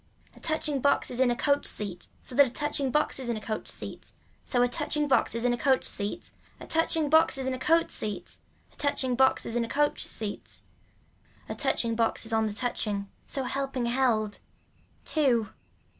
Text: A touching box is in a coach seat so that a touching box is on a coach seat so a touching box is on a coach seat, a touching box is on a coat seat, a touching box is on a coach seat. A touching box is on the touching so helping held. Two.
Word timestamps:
A 0.35 0.39
touching 0.39 0.81
box 0.81 1.11
is 1.11 1.19
in 1.19 1.29
a 1.29 1.35
coach 1.35 1.67
seat 1.67 2.07
so 2.21 2.33
that 2.33 2.47
a 2.47 2.49
touching 2.49 2.89
box 2.89 3.19
is 3.19 3.29
on 3.29 3.37
a 3.37 3.39
coach 3.39 3.67
seat 3.67 4.13
so 4.43 4.63
a 4.63 4.67
touching 4.67 5.07
box 5.07 5.35
is 5.35 5.45
on 5.45 5.53
a 5.53 5.57
coach 5.59 5.85
seat, 5.85 6.31
a 6.59 6.65
touching 6.65 7.07
box 7.07 7.37
is 7.37 7.45
on 7.45 7.53
a 7.53 7.59
coat 7.59 7.91
seat, 7.91 8.39
a 8.73 8.75
touching 8.77 9.13
box 9.13 9.45
is 9.45 9.55
on 9.55 9.63
a 9.63 9.69
coach 9.69 10.03
seat. 10.03 10.63
A 11.47 11.53
touching 11.53 11.93
box 11.93 12.25
is 12.25 12.33
on 12.33 12.47
the 12.47 12.53
touching 12.53 13.09
so 13.27 13.43
helping 13.43 13.85
held. 13.85 14.39
Two. 15.05 15.49